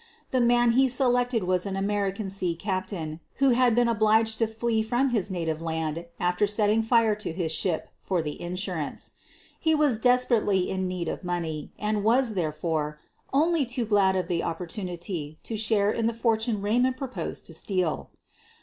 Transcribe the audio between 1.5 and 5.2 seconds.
an American sea captain who had been obliged to flee from